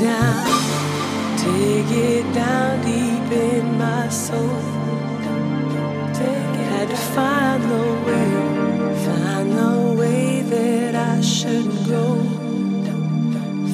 down, 0.00 1.36
take 1.36 1.90
it 1.90 2.32
down 2.32 2.80
deep 2.80 3.30
in 3.32 3.76
my 3.76 4.08
soul. 4.08 4.62
Take 6.14 6.54
it, 6.60 6.68
had 6.72 6.88
to 6.88 6.96
find 6.96 7.62
the 7.64 7.86
way, 8.06 8.30
find 9.04 9.52
the 9.52 9.94
way 10.00 10.42
that 10.42 10.94
I 10.94 11.20
should 11.20 11.70
go. 11.86 12.16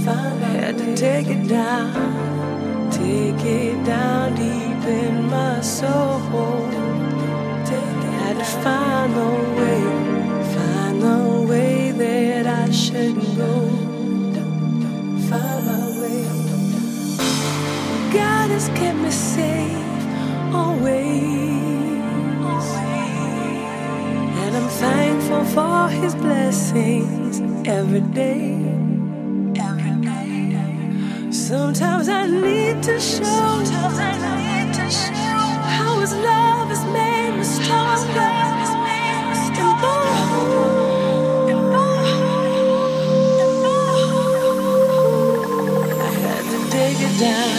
Find, 0.04 0.42
had 0.42 0.78
to 0.78 0.96
take 0.96 1.28
it 1.28 1.46
down, 1.46 2.90
take 2.90 3.44
it 3.44 3.84
down 3.84 4.34
deep 4.34 4.84
in 4.84 5.30
my 5.30 5.60
soul. 5.60 6.18
Take 7.64 7.98
it, 8.04 8.12
had 8.20 8.36
to 8.38 8.44
find 8.44 9.14
the 9.14 9.60
way. 9.60 9.95
always 18.56 18.68
me 18.96 19.10
safe, 19.10 20.04
always. 20.54 20.96
And 24.42 24.56
I'm 24.56 24.68
thankful 24.68 25.44
for 25.44 25.88
his 25.88 26.14
blessings 26.14 27.40
every 27.68 28.00
day. 28.00 28.56
Sometimes 31.30 32.08
I 32.08 32.26
need 32.26 32.82
to 32.84 32.98
show 32.98 33.52
how 35.76 36.00
his 36.00 36.14
love 36.14 36.68
has 36.68 36.84
made 36.94 37.36
me. 37.36 37.44
And 37.44 38.02
though 38.14 38.46
down. 47.18 47.55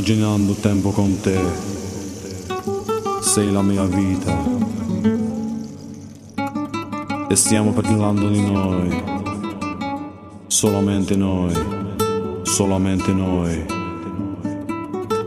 Immaginando 0.00 0.54
tempo 0.54 0.92
con 0.92 1.20
te, 1.20 1.38
sei 3.20 3.52
la 3.52 3.60
mia 3.60 3.84
vita. 3.84 4.34
E 7.28 7.36
stiamo 7.36 7.72
parlando 7.72 8.30
di 8.30 8.40
noi, 8.40 9.02
solamente 10.46 11.14
noi, 11.16 11.52
solamente 12.44 13.12
noi. 13.12 13.66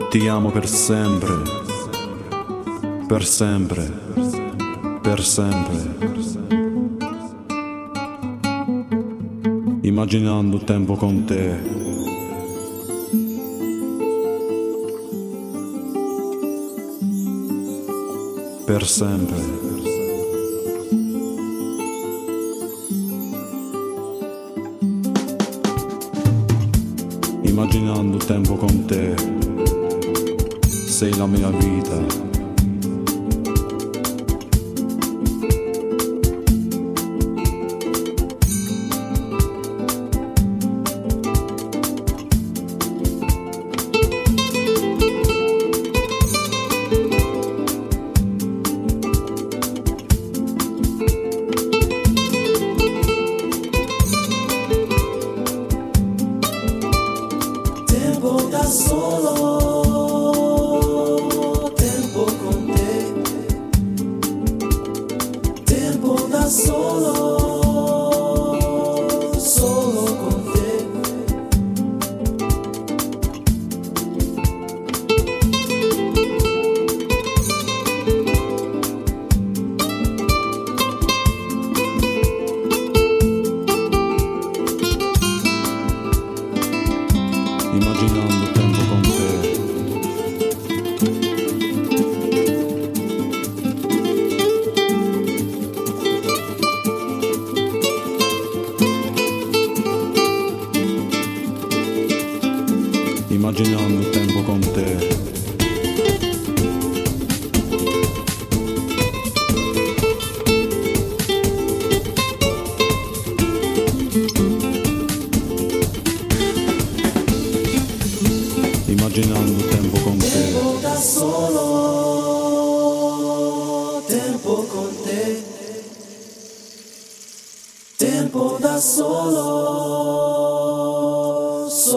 Ti 0.09 0.27
amo 0.27 0.49
per 0.49 0.67
sempre, 0.67 1.33
per 3.05 3.23
sempre, 3.27 3.91
per 5.03 5.23
sempre. 5.23 5.97
Immaginando 9.81 10.57
tempo 10.57 10.95
con 10.95 11.25
te 11.25 11.82
per 18.73 18.87
sempre. 18.87 19.37
Immaginando 27.43 28.17
tempo 28.17 28.55
con 28.55 28.85
te, 28.85 29.13
sei 30.87 31.15
la 31.17 31.27
mia 31.27 31.49
vita. 31.49 32.32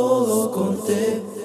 todo 0.06 0.50
conté. 0.50 1.35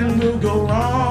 nothing 0.00 0.18
will 0.18 0.38
go 0.38 0.66
wrong. 0.66 1.07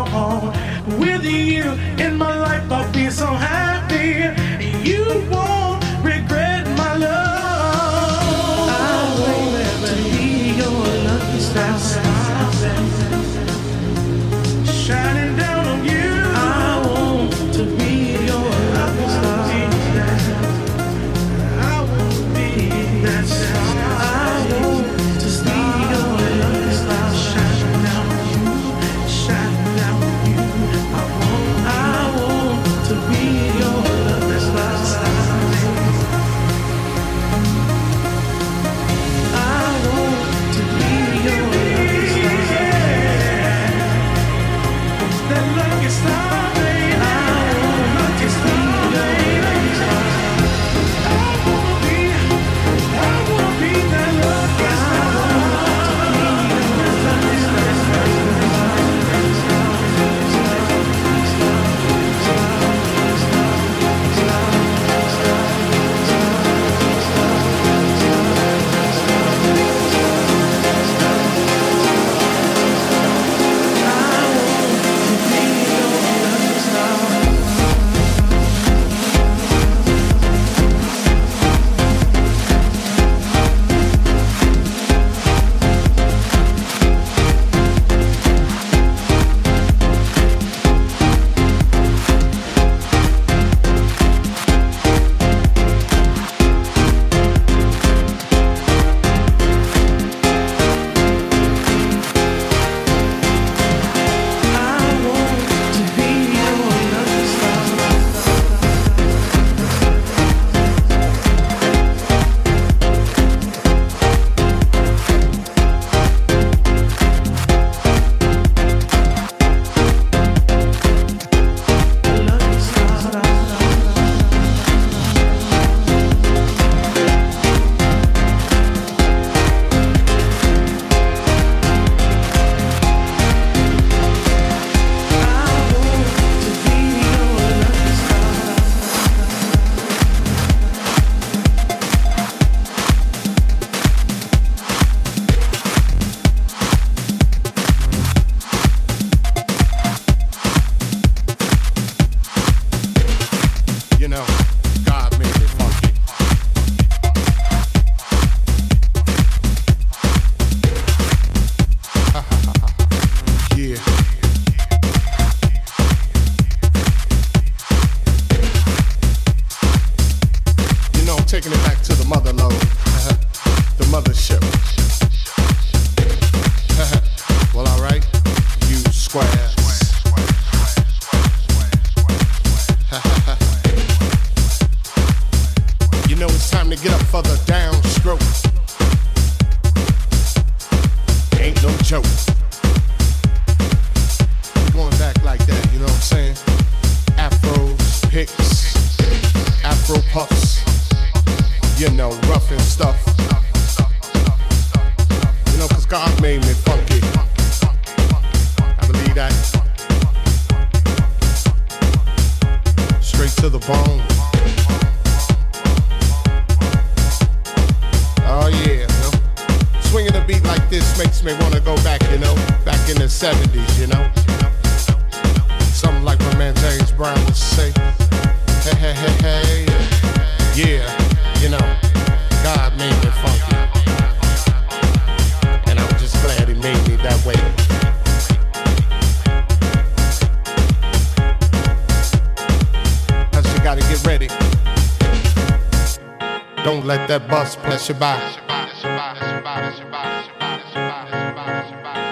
Shabbat. 247.87 248.19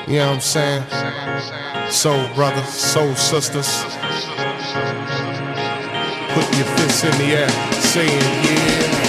You 0.08 0.20
know 0.20 0.28
what 0.28 0.36
I'm 0.36 0.40
saying? 0.40 0.84
Soul 1.92 2.34
brother, 2.34 2.64
soul 2.64 3.14
sisters. 3.16 3.84
Put 6.34 6.56
your 6.56 6.66
fists 6.78 7.04
in 7.04 7.12
the 7.18 7.36
air, 7.36 7.50
saying, 7.82 8.22
yeah. 8.46 9.05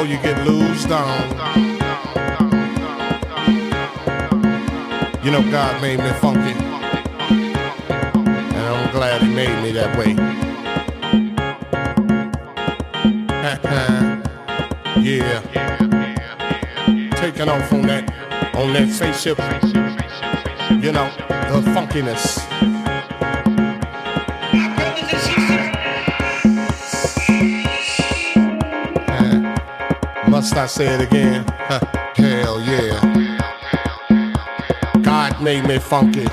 before 0.00 0.14
you 0.14 0.22
get 0.22 0.46
loosed 0.46 0.90
on. 0.90 1.30
You 5.22 5.30
know, 5.30 5.42
God 5.50 5.82
made 5.82 5.98
me 5.98 6.10
funky. 6.20 6.54
And 7.28 8.56
I'm 8.56 8.90
glad 8.92 9.22
He 9.22 9.28
made 9.28 9.62
me 9.62 9.72
that 9.72 9.98
way. 9.98 10.14
yeah. 15.02 15.40
Taking 17.16 17.48
off 17.50 17.72
on 17.72 17.82
that, 17.82 18.54
on 18.54 18.72
that 18.72 18.88
spaceship. 18.88 19.38
You 20.82 20.92
know, 20.92 21.10
the 21.28 21.60
funkiness. 21.74 22.59
must 30.54 30.58
I 30.58 30.66
say 30.66 30.94
it 30.94 31.00
again? 31.00 31.44
Hell 32.16 32.60
yeah. 32.62 32.98
God 35.00 35.40
made 35.40 35.64
me 35.64 35.78
funky. 35.78 36.26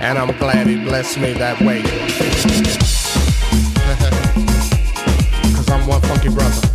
And 0.00 0.18
I'm 0.18 0.36
glad 0.38 0.66
he 0.66 0.82
blessed 0.82 1.20
me 1.20 1.34
that 1.34 1.60
way. 1.60 1.82
Cause 5.54 5.70
I'm 5.70 5.86
one 5.86 6.00
funky 6.00 6.30
brother. 6.30 6.66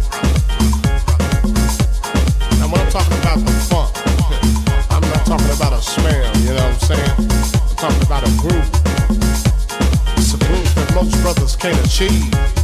Now 2.59 2.69
when 2.71 2.79
I'm 2.79 2.89
talking 2.89 3.17
about 3.19 3.39
the 3.39 3.51
funk, 3.67 3.91
I'm 4.89 5.01
not 5.01 5.25
talking 5.25 5.51
about 5.51 5.73
a 5.73 5.81
smell, 5.81 6.33
you 6.37 6.53
know 6.53 6.63
what 6.63 6.63
I'm 6.63 6.79
saying? 6.79 7.11
I'm 7.69 7.75
talking 7.75 8.03
about 8.03 8.23
a 8.23 8.31
groove. 8.39 8.69
It's 10.17 10.33
a 10.33 10.37
groove 10.37 10.73
that 10.75 10.93
most 10.95 11.11
brothers 11.21 11.57
can't 11.57 11.77
achieve. 11.85 12.60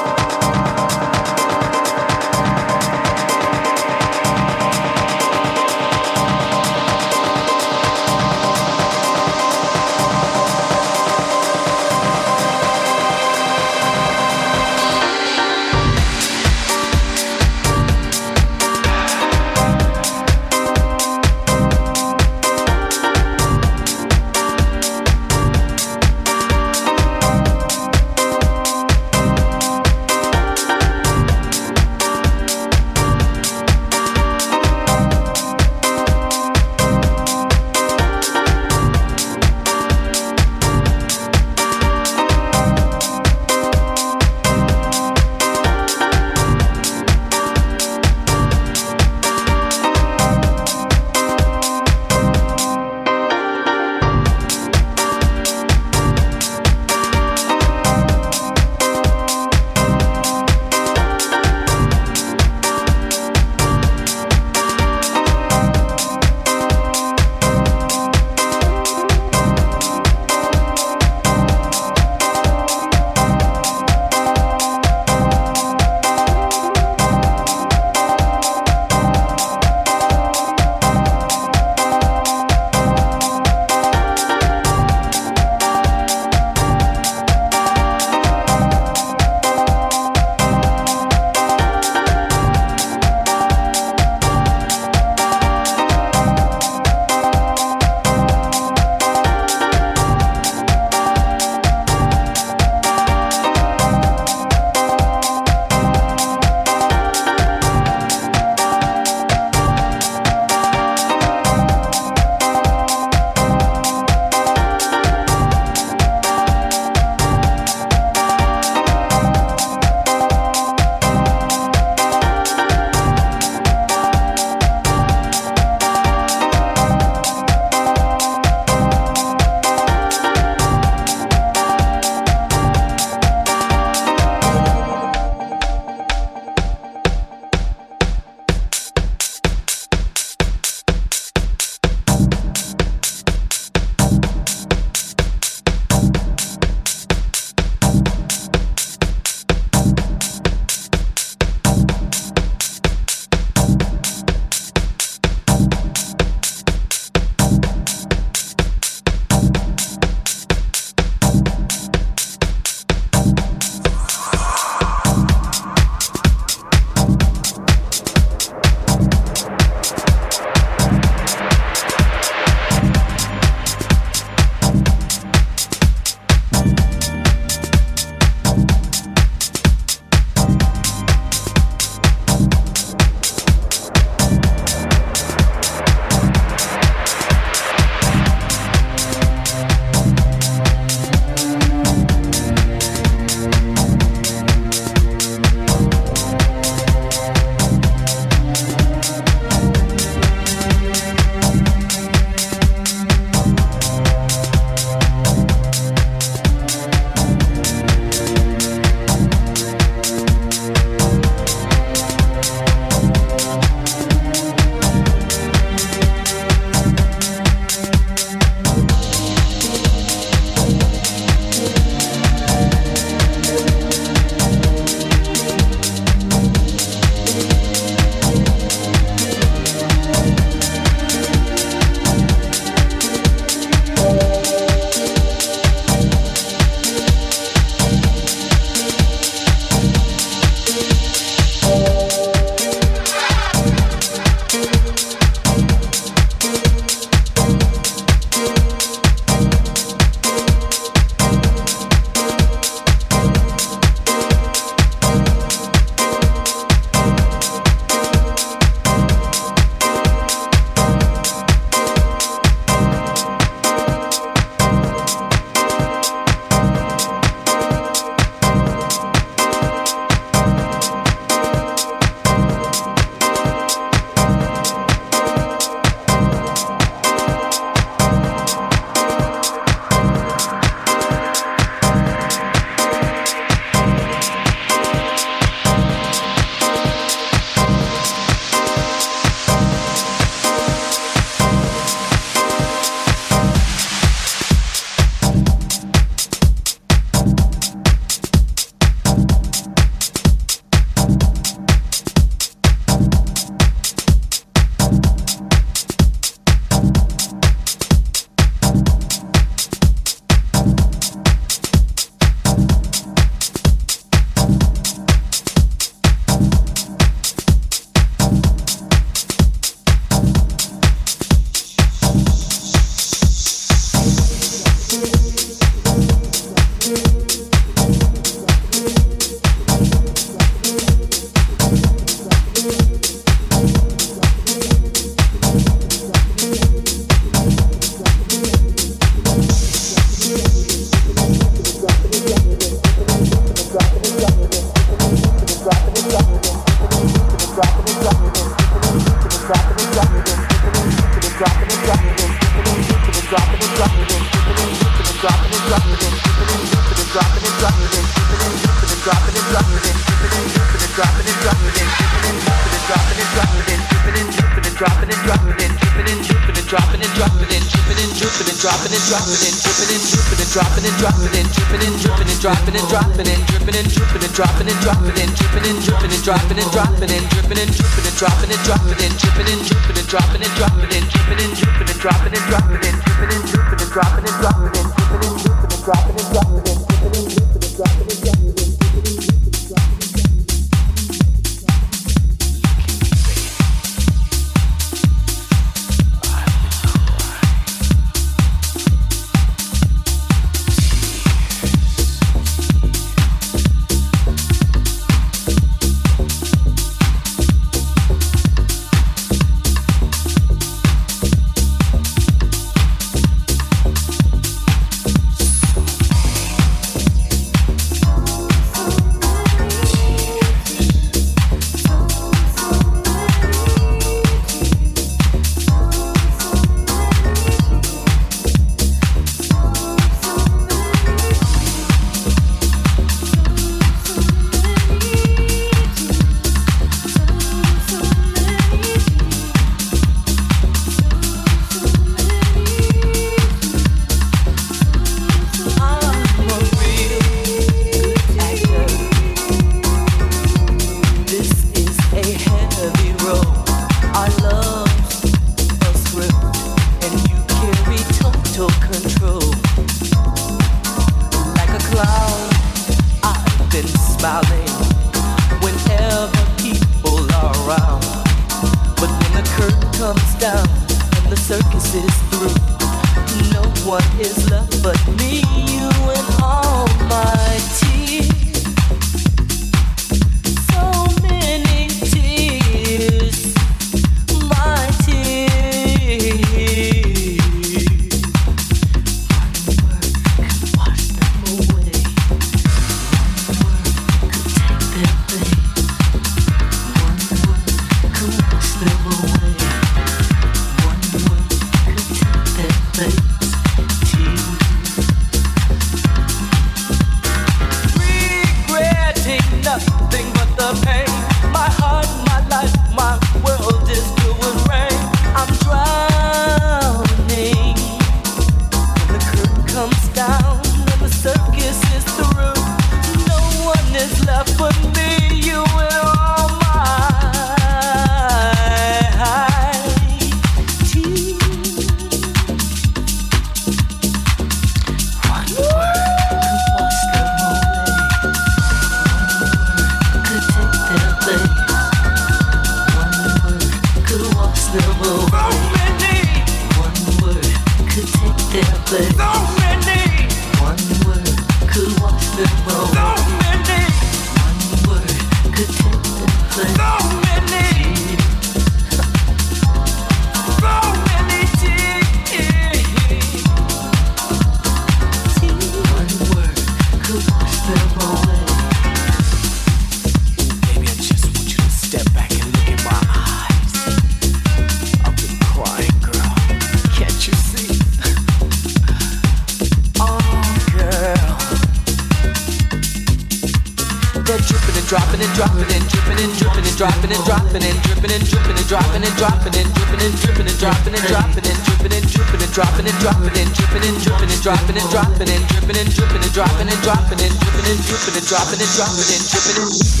Dropping 590.98 591.46
and 591.46 591.60
drippin' 591.62 591.92
and 591.94 592.06
drippin' 592.10 592.42
and 592.42 592.52
dropping 592.52 592.86
and 592.90 592.98
dropping, 592.98 593.30
dripping 593.54 593.84
and 593.86 593.98
dropping 594.02 594.30
and 594.30 594.42
dropping 594.42 594.76
and 594.80 594.88
dropping, 594.90 595.30
dripping 595.30 595.78
and 595.78 595.90
drippin' 595.94 596.22
and 596.24 596.32
dropping 596.34 596.68
and 596.68 596.80
dropping, 596.82 597.18
dripping 597.20 597.66
and 597.70 597.80
drippin' 597.86 598.16
and 598.18 598.26
dropping 598.26 598.60
and 598.60 598.72
dropping 598.74 600.00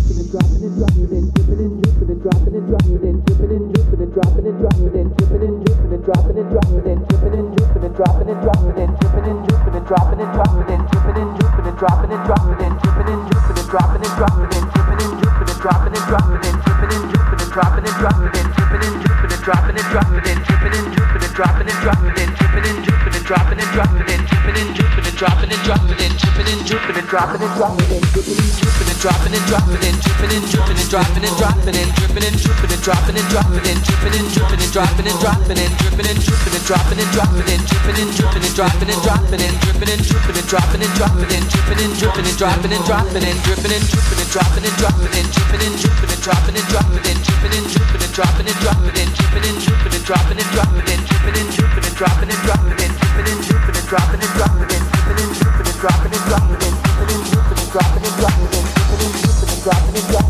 dripping 0.00 0.16
and 0.20 0.30
drop 0.30 0.52
it 0.54 0.62
and 0.62 0.76
drop 0.78 0.94
it, 0.94 1.10
then 1.10 1.30
dripping 1.34 1.60
and 1.60 1.82
dripping 1.82 2.10
and 2.10 2.22
dropping 2.22 2.54
and 2.54 2.66
drop 2.68 2.86
it, 2.86 3.00
then 3.00 3.16
dripping 3.20 3.50
and 3.50 3.64
do 3.70 3.80
for 3.80 3.96
the 3.96 4.00
dropping 4.00 4.00
and 4.00 4.00
dripping 4.00 4.00
and 4.00 4.00
dripping 4.00 4.00
and 4.00 4.14
dropping 4.14 4.46
and 4.46 4.58
drop 4.60 4.78
it, 4.80 4.92
then 4.92 5.08
drip 5.10 5.32
it 5.32 5.42
and 5.42 5.64
for 5.80 5.88
the 5.90 5.98
dropping 5.98 6.38
and 6.38 6.48
dripping 6.50 7.34
and 7.34 7.48
dripping 7.56 7.84
and 7.84 7.94
dropping 7.96 8.28
and 8.30 8.40
dropping 8.40 8.78
and 8.78 8.92
dripping 9.00 9.26
and 9.30 9.40
dripping 9.48 9.74
and 9.74 9.86
dropping 9.86 10.20
and 10.20 10.32
dropping, 10.32 10.80
keep 10.90 11.04
it 11.10 11.16
and 11.20 11.30
dripping 11.40 11.66
and 11.66 11.78
dropping 11.78 12.12
and 12.12 12.19
dropping 19.90 20.22
and 20.22 20.38
dripping 20.46 20.74
and 20.78 20.86
dripping 20.94 21.22
and 21.26 21.34
dropping 21.34 21.66
and 21.66 21.80
dropping 21.82 22.14
and 22.14 22.30
dripping 22.38 22.66
and 22.70 22.78
dripping 22.86 23.10
and 23.10 23.24
dropping 23.26 23.58
and 23.58 23.70
dropping 23.74 24.06
and 24.06 24.22
dripping 24.30 24.56
and 24.62 24.70
dripping 24.78 25.06
and 25.10 25.16
dropping 25.18 25.50
and 25.50 25.62
dropping 25.66 25.98
and 25.98 26.14
dripping 26.14 26.46
and 26.46 26.62
dripping 26.62 26.86
and 26.86 27.08
dropping 27.10 27.34
and 27.34 27.82
dropping 27.90 27.90
and 27.90 28.70
dripping 28.70 30.30
and 30.30 30.46
dripping 30.46 30.78
and 30.78 30.90
dropping 30.94 31.24
and 31.26 31.34
dropping 31.42 31.74
and 31.74 31.90
dripping 31.90 32.22
and 32.22 32.38
dripping 32.38 32.70
and 32.70 32.82
dropping 32.86 33.18
and 33.18 33.26
dropping 33.34 33.66
and 33.66 33.82
dripping 33.82 34.14
and 34.14 34.30
dripping 34.30 34.62
and 34.62 34.70
dropping 34.70 35.02
and 35.02 35.18
dropping 35.18 35.58
and 35.58 35.74
dripping 35.74 36.06
and 36.06 36.20
dripping 36.22 36.54
and 36.54 36.64
dropping 36.70 36.98
and 37.02 37.10
dropping 37.10 37.50
and 37.50 37.64
dripping 37.74 37.98
and 37.98 38.10
dripping 38.14 38.30
and 38.30 38.30
dropping 38.30 38.30
and 38.30 38.30
dropping 38.30 38.30
and 38.30 38.30
dripping 38.30 38.30
and 38.30 38.30
dripping 38.30 38.38
and 38.38 38.54
dropping 38.54 38.92
and 38.94 39.10
dropping 39.10 39.42
and 39.42 39.56
dripping 39.58 39.90
and 39.90 40.02
dripping 40.06 40.38
and 40.38 40.54
dropping 40.54 40.82
and 40.86 40.94
dropping 40.94 41.34
and 41.34 41.50
dripping 41.50 41.82
and 41.82 41.94
dripping 41.98 42.26
and 42.30 42.36
dropping 42.38 42.70
and 42.70 42.84
dropping 42.86 43.24
and 43.26 43.38
dripping 43.42 43.72
and 43.74 43.84
dripping 43.90 44.20
and 44.22 44.30
dropping 44.30 44.64
and 44.64 44.76
dropping 44.78 45.14
and 45.18 45.28
dripping 45.34 45.62
and 45.66 45.76
dripping 45.82 46.09
and 46.20 46.28
dropping 46.28 46.56
and 46.56 46.68
dropping 46.68 47.00
and 47.00 47.20
dripping 47.24 47.54
and 47.56 47.66
dripping 47.72 48.02
and 48.04 48.12
dropping 48.12 48.46
and 48.46 48.58
dropping 48.60 48.96
and 49.00 49.10
dripping 49.16 49.44
and 49.48 49.56
dripping 49.64 49.94
and 49.96 50.04
dropping 50.04 50.36
and 50.36 50.50
dropping 50.52 50.88
and 50.92 51.02
dripping 51.08 51.36
and 51.40 51.48
dripping 51.56 51.84
and 51.84 51.96
dropping 51.96 52.28
and 52.28 52.40
dropping 52.44 52.76
and 52.76 52.92
dripping 53.00 53.24
and 53.24 53.40
dripping 53.40 53.76
and 53.80 53.86
dropping 53.88 54.20
and 54.20 54.32
dropping 54.36 54.68
and 54.68 54.84
dripping 54.84 55.16
and 55.16 55.32
dripping 55.40 55.64
and 55.64 55.78
dropping 55.80 56.12
and 56.12 56.24
dropping 56.28 56.60
and 56.60 56.76
dripping 56.76 57.08
and 57.08 57.24
dripping 57.24 57.56
and 57.56 57.70
dropping 57.72 58.04
and 58.04 58.16
dropping 58.20 58.52
and 58.52 58.66
dripping 58.68 59.00
and 59.00 59.16
dripping 59.16 59.48
and 59.48 59.62
dropping 59.64 59.96
and 59.96 60.08
dropping 60.12 60.29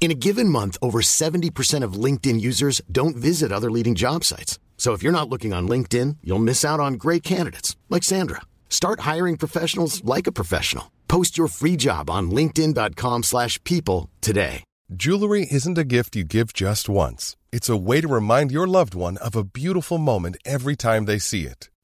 In 0.00 0.10
a 0.10 0.14
given 0.14 0.48
month, 0.48 0.78
over 0.80 1.02
70% 1.02 1.84
of 1.84 2.04
LinkedIn 2.04 2.40
users 2.40 2.80
don't 2.90 3.16
visit 3.16 3.52
other 3.52 3.70
leading 3.70 3.94
job 3.94 4.24
sites. 4.24 4.58
So 4.78 4.94
if 4.94 5.02
you're 5.02 5.12
not 5.12 5.28
looking 5.28 5.52
on 5.52 5.68
LinkedIn, 5.68 6.16
you'll 6.24 6.38
miss 6.38 6.64
out 6.64 6.80
on 6.80 6.94
great 6.94 7.22
candidates 7.22 7.76
like 7.90 8.02
Sandra. 8.02 8.40
Start 8.70 9.00
hiring 9.00 9.36
professionals 9.36 10.02
like 10.02 10.26
a 10.26 10.32
professional. 10.32 10.90
Post 11.06 11.36
your 11.36 11.48
free 11.48 11.76
job 11.76 12.08
on 12.08 12.30
linkedin.com/people 12.30 14.08
today. 14.22 14.64
Jewelry 14.92 15.46
isn't 15.50 15.78
a 15.78 15.84
gift 15.84 16.16
you 16.16 16.24
give 16.24 16.52
just 16.52 16.88
once. 16.88 17.36
It's 17.52 17.68
a 17.68 17.76
way 17.76 18.00
to 18.00 18.08
remind 18.08 18.50
your 18.50 18.66
loved 18.66 18.94
one 18.94 19.18
of 19.18 19.36
a 19.36 19.44
beautiful 19.44 19.98
moment 19.98 20.36
every 20.44 20.76
time 20.76 21.04
they 21.04 21.18
see 21.20 21.44
it. 21.46 21.68